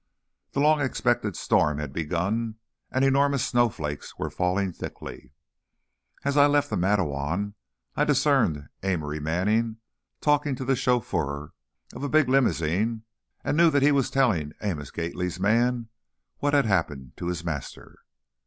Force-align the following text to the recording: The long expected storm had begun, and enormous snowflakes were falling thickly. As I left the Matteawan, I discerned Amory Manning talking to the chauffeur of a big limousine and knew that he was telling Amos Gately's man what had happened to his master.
The 0.53 0.59
long 0.59 0.81
expected 0.81 1.35
storm 1.35 1.77
had 1.77 1.93
begun, 1.93 2.55
and 2.89 3.05
enormous 3.05 3.45
snowflakes 3.45 4.17
were 4.17 4.31
falling 4.31 4.73
thickly. 4.73 5.31
As 6.25 6.35
I 6.37 6.47
left 6.47 6.71
the 6.71 6.75
Matteawan, 6.75 7.53
I 7.95 8.03
discerned 8.03 8.69
Amory 8.81 9.19
Manning 9.19 9.77
talking 10.19 10.55
to 10.55 10.65
the 10.65 10.75
chauffeur 10.75 11.53
of 11.93 12.01
a 12.01 12.09
big 12.09 12.27
limousine 12.29 13.03
and 13.43 13.55
knew 13.55 13.69
that 13.69 13.83
he 13.83 13.91
was 13.91 14.09
telling 14.09 14.53
Amos 14.59 14.89
Gately's 14.89 15.39
man 15.39 15.89
what 16.39 16.55
had 16.55 16.65
happened 16.65 17.11
to 17.17 17.27
his 17.27 17.43
master. 17.45 17.99